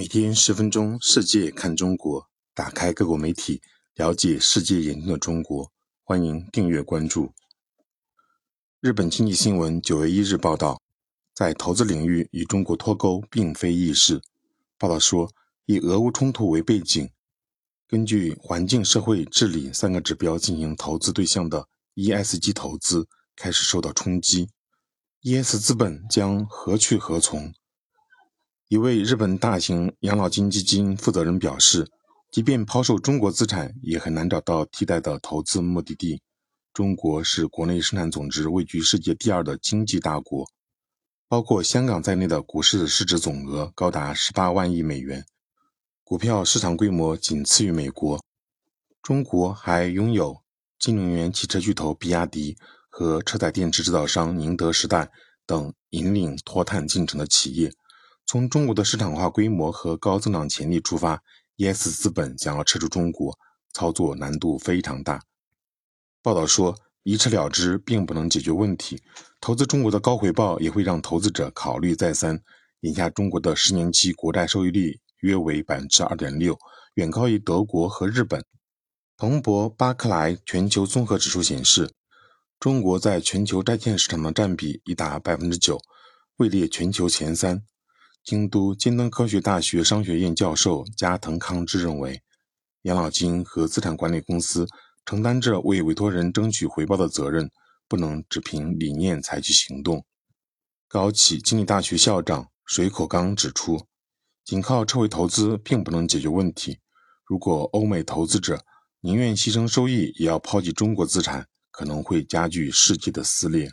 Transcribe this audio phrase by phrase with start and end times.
[0.00, 3.60] 每天十分钟，世界看中国，打开各国媒体，
[3.96, 5.72] 了解世界眼中的中国。
[6.04, 7.32] 欢迎订阅关注。
[8.78, 10.80] 日本经济新闻九月一日报道，
[11.34, 14.22] 在投资领域与中国脱钩并非易事。
[14.78, 15.32] 报道说，
[15.66, 17.10] 以俄乌冲突为背景，
[17.88, 24.48] 根据环境、社会、治理三个指标进行投资对象的 ESG 投资开始受到冲击。
[25.22, 27.52] ES 资本将何去何从？
[28.68, 31.90] 一位日本大型养老金基金负责人表示，
[32.30, 36.20] 即便抛售中国资产，也很难找到替代的投资目的地。
[36.74, 40.46] 中国是国内生产总值位居世界第二的经济大国，
[41.28, 45.24] 包括香港在内的股市市值总额高达十八万亿美元，
[46.04, 48.22] 股票市场规模仅次于美国。
[49.00, 50.42] 中国还拥有
[50.78, 52.58] 新能源汽车巨头比亚迪
[52.90, 55.10] 和车载电池制造商宁德时代
[55.46, 57.72] 等引领脱碳进程的企业。
[58.28, 61.22] 从中国的市场化规模和高增长潜力出发
[61.56, 63.34] ，ES 资本想要撤出中国，
[63.72, 65.22] 操作难度非常大。
[66.22, 69.00] 报道说，一撤了之并不能解决问题，
[69.40, 72.38] 投资中国的高回报也会让投资者考虑再三。
[72.80, 76.54] 眼下，中国的十年期国债收益率约为百分之二点六，
[76.96, 78.44] 远高于德国和日本。
[79.16, 81.90] 彭博巴克莱全球综合指数显示，
[82.60, 85.80] 中国在全球债券市场的占比已达百分之九，
[86.36, 87.62] 位列全球前三。
[88.24, 92.22] 京都尖端科学大学商学院教授加藤康之认为，
[92.82, 94.66] 养老金和资产管理公司
[95.06, 97.50] 承担着为委托人争取回报的责任，
[97.88, 100.04] 不能只凭理念采取行动。
[100.86, 103.86] 高启经济大学校长水口刚指出，
[104.44, 106.80] 仅靠撤回投资并不能解决问题。
[107.24, 108.62] 如果欧美投资者
[109.00, 113.70] 宁愿牺牲收益也要抛弃中国资产，可能会加剧世界的撕裂。